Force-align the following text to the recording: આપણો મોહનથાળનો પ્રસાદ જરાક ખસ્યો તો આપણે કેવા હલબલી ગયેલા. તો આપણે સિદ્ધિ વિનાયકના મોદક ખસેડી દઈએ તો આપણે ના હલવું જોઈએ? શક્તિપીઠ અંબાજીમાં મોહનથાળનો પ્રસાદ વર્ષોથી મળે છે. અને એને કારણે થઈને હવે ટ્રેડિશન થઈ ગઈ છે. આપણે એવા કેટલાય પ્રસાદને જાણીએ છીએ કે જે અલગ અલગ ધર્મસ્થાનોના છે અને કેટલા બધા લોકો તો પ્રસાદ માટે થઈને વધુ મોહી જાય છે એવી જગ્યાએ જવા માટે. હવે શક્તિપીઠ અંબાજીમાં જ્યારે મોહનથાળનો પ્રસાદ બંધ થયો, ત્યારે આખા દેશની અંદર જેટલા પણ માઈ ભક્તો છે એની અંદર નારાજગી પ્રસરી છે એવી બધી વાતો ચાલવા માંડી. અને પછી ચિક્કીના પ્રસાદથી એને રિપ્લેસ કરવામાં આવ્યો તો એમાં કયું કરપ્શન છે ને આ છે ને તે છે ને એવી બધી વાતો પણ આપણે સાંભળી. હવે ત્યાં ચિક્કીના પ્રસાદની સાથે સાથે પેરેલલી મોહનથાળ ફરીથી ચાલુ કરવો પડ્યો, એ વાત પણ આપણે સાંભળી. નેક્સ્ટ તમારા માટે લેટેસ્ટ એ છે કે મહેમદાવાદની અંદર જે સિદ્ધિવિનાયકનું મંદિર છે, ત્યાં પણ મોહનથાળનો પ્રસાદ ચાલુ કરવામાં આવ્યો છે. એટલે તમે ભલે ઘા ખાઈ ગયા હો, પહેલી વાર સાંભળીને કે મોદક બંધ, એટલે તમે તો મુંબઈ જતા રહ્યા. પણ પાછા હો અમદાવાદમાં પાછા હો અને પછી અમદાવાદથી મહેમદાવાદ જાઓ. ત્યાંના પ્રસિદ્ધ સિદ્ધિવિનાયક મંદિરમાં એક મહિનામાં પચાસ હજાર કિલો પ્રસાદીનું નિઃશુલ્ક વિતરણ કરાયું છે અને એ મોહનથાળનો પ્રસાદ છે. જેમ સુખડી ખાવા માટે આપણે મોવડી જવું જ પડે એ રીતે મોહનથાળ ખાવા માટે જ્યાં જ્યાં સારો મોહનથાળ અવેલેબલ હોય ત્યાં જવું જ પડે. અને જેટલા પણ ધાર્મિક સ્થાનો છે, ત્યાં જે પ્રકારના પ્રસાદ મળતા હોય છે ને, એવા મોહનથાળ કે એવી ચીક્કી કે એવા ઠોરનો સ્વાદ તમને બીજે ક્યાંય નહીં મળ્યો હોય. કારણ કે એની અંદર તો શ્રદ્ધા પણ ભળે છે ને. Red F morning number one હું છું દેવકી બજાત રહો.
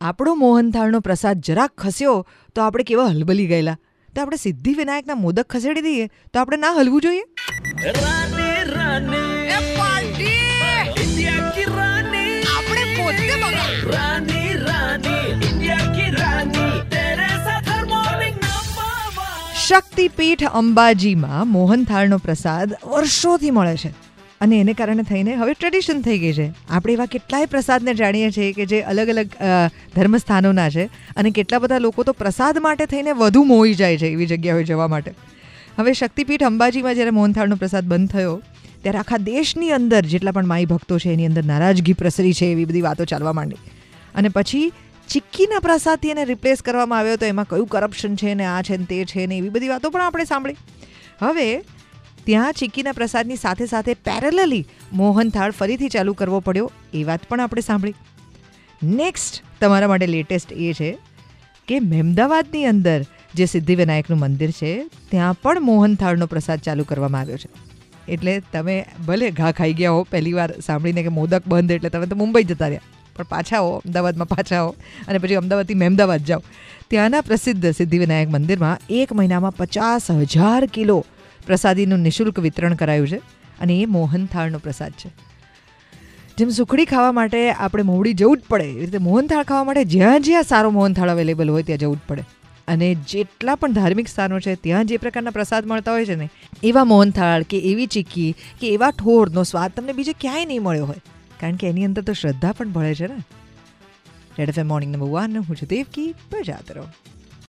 આપણો 0.00 0.34
મોહનથાળનો 0.34 1.00
પ્રસાદ 1.00 1.40
જરાક 1.40 1.70
ખસ્યો 1.78 2.26
તો 2.56 2.62
આપણે 2.62 2.84
કેવા 2.84 3.04
હલબલી 3.04 3.46
ગયેલા. 3.46 3.76
તો 4.14 4.22
આપણે 4.22 4.36
સિદ્ધિ 4.36 4.74
વિનાયકના 4.74 5.14
મોદક 5.14 5.46
ખસેડી 5.50 5.80
દઈએ 5.80 6.06
તો 6.06 6.40
આપણે 6.40 6.56
ના 6.56 6.72
હલવું 6.72 7.00
જોઈએ? 7.00 7.22
શક્તિપીઠ 19.66 20.44
અંબાજીમાં 20.44 21.48
મોહનથાળનો 21.48 22.18
પ્રસાદ 22.18 22.74
વર્ષોથી 22.84 23.50
મળે 23.50 23.76
છે. 23.76 23.92
અને 24.40 24.54
એને 24.58 24.74
કારણે 24.76 25.04
થઈને 25.08 25.32
હવે 25.40 25.54
ટ્રેડિશન 25.54 25.98
થઈ 26.04 26.18
ગઈ 26.20 26.34
છે. 26.36 26.46
આપણે 26.68 26.92
એવા 26.96 27.08
કેટલાય 27.14 27.48
પ્રસાદને 27.54 27.94
જાણીએ 27.94 28.30
છીએ 28.36 28.52
કે 28.58 28.66
જે 28.70 28.78
અલગ 28.92 29.10
અલગ 29.14 29.34
ધર્મસ્થાનોના 29.96 30.68
છે 30.76 30.84
અને 31.16 31.30
કેટલા 31.38 31.60
બધા 31.64 31.80
લોકો 31.86 32.06
તો 32.10 32.14
પ્રસાદ 32.20 32.60
માટે 32.66 32.84
થઈને 32.92 33.10
વધુ 33.22 33.42
મોહી 33.50 33.74
જાય 33.80 34.00
છે 34.02 34.12
એવી 34.14 34.30
જગ્યાએ 34.32 34.68
જવા 34.70 34.88
માટે. 34.94 35.10
હવે 35.78 35.92
શક્તિપીઠ 35.94 36.44
અંબાજીમાં 36.50 36.94
જ્યારે 36.98 37.16
મોહનથાળનો 37.18 37.56
પ્રસાદ 37.56 37.90
બંધ 37.90 38.12
થયો, 38.14 38.36
ત્યારે 38.82 39.00
આખા 39.00 39.20
દેશની 39.24 39.72
અંદર 39.78 40.02
જેટલા 40.12 40.34
પણ 40.36 40.48
માઈ 40.52 40.68
ભક્તો 40.70 40.98
છે 41.04 41.12
એની 41.16 41.28
અંદર 41.30 41.44
નારાજગી 41.50 41.96
પ્રસરી 42.02 42.32
છે 42.38 42.52
એવી 42.52 42.68
બધી 42.70 42.86
વાતો 42.86 43.08
ચાલવા 43.12 43.34
માંડી. 43.38 43.60
અને 44.14 44.28
પછી 44.36 44.62
ચિક્કીના 45.08 45.60
પ્રસાદથી 45.66 46.14
એને 46.14 46.24
રિપ્લેસ 46.24 46.64
કરવામાં 46.66 46.98
આવ્યો 47.00 47.20
તો 47.20 47.28
એમાં 47.32 47.50
કયું 47.52 47.68
કરપ્શન 47.74 48.16
છે 48.22 48.34
ને 48.40 48.48
આ 48.54 48.62
છે 48.68 48.80
ને 48.80 48.88
તે 48.90 48.98
છે 49.12 49.26
ને 49.26 49.38
એવી 49.40 49.52
બધી 49.56 49.70
વાતો 49.74 49.90
પણ 49.90 50.06
આપણે 50.06 50.26
સાંભળી. 50.32 50.58
હવે 51.20 51.46
ત્યાં 52.30 52.52
ચિક્કીના 52.52 52.92
પ્રસાદની 52.92 53.36
સાથે 53.36 53.66
સાથે 53.66 53.94
પેરેલલી 53.94 54.64
મોહનથાળ 54.92 55.50
ફરીથી 55.50 55.88
ચાલુ 55.88 56.12
કરવો 56.14 56.40
પડ્યો, 56.40 56.70
એ 56.94 57.04
વાત 57.04 57.20
પણ 57.28 57.40
આપણે 57.40 57.60
સાંભળી. 57.60 57.94
નેક્સ્ટ 58.82 59.42
તમારા 59.60 59.88
માટે 59.88 60.06
લેટેસ્ટ 60.06 60.52
એ 60.52 60.68
છે 60.72 60.90
કે 61.68 61.80
મહેમદાવાદની 61.80 62.64
અંદર 62.64 63.00
જે 63.34 63.46
સિદ્ધિવિનાયકનું 63.46 64.18
મંદિર 64.18 64.50
છે, 64.50 64.72
ત્યાં 65.10 65.34
પણ 65.42 65.60
મોહનથાળનો 65.60 66.26
પ્રસાદ 66.26 66.58
ચાલુ 66.60 66.84
કરવામાં 66.84 67.20
આવ્યો 67.20 67.36
છે. 67.36 67.50
એટલે 68.08 68.40
તમે 68.52 68.86
ભલે 69.06 69.30
ઘા 69.30 69.52
ખાઈ 69.52 69.72
ગયા 69.72 69.90
હો, 69.90 70.06
પહેલી 70.10 70.32
વાર 70.32 70.50
સાંભળીને 70.60 71.02
કે 71.02 71.08
મોદક 71.08 71.42
બંધ, 71.46 71.72
એટલે 71.72 71.88
તમે 71.88 72.06
તો 72.06 72.16
મુંબઈ 72.16 72.42
જતા 72.42 72.68
રહ્યા. 72.68 72.88
પણ 73.16 73.24
પાછા 73.24 73.58
હો 73.58 73.76
અમદાવાદમાં 73.76 74.28
પાછા 74.28 74.62
હો 74.62 74.74
અને 75.08 75.18
પછી 75.18 75.34
અમદાવાદથી 75.34 75.74
મહેમદાવાદ 75.74 76.20
જાઓ. 76.24 76.42
ત્યાંના 76.90 77.20
પ્રસિદ્ધ 77.20 77.72
સિદ્ધિવિનાયક 77.72 78.28
મંદિરમાં 78.28 78.78
એક 78.90 79.12
મહિનામાં 79.12 79.56
પચાસ 79.56 80.10
હજાર 80.10 80.66
કિલો 80.66 81.06
પ્રસાદીનું 81.50 81.98
નિઃશુલ્ક 81.98 82.38
વિતરણ 82.38 82.74
કરાયું 82.74 83.08
છે 83.08 83.18
અને 83.60 83.80
એ 83.80 83.86
મોહનથાળનો 83.86 84.58
પ્રસાદ 84.58 84.92
છે. 84.92 85.10
જેમ 86.38 86.48
સુખડી 86.48 86.84
ખાવા 86.84 87.12
માટે 87.12 87.40
આપણે 87.52 87.82
મોવડી 87.82 88.12
જવું 88.12 88.36
જ 88.36 88.42
પડે 88.48 88.64
એ 88.64 88.80
રીતે 88.80 88.98
મોહનથાળ 88.98 89.42
ખાવા 89.42 89.64
માટે 89.64 89.84
જ્યાં 89.84 90.22
જ્યાં 90.22 90.42
સારો 90.42 90.70
મોહનથાળ 90.70 91.10
અવેલેબલ 91.10 91.50
હોય 91.50 91.62
ત્યાં 91.62 91.78
જવું 91.78 91.96
જ 91.96 92.00
પડે. 92.08 92.24
અને 92.68 92.94
જેટલા 93.08 93.54
પણ 93.54 93.72
ધાર્મિક 93.72 94.08
સ્થાનો 94.08 94.40
છે, 94.40 94.54
ત્યાં 94.54 94.86
જે 94.86 94.96
પ્રકારના 94.96 95.30
પ્રસાદ 95.30 95.66
મળતા 95.66 95.92
હોય 95.92 96.06
છે 96.06 96.14
ને, 96.14 96.30
એવા 96.62 96.84
મોહનથાળ 96.84 97.42
કે 97.42 97.58
એવી 97.58 97.86
ચીક્કી 97.86 98.34
કે 98.60 98.68
એવા 98.68 98.90
ઠોરનો 98.90 99.42
સ્વાદ 99.42 99.72
તમને 99.76 99.92
બીજે 99.92 100.12
ક્યાંય 100.20 100.44
નહીં 100.44 100.62
મળ્યો 100.62 100.86
હોય. 100.86 101.00
કારણ 101.40 101.56
કે 101.56 101.68
એની 101.68 101.84
અંદર 101.84 102.02
તો 102.02 102.12
શ્રદ્ધા 102.12 102.52
પણ 102.52 102.68
ભળે 102.68 102.94
છે 102.94 103.06
ને. 103.06 103.18
Red 104.38 104.48
F 104.48 104.58
morning 104.58 104.92
number 104.92 105.06
one 105.06 105.36
હું 105.36 105.56
છું 105.56 105.68
દેવકી 105.68 106.14
બજાત 106.32 106.72
રહો. 106.72 106.84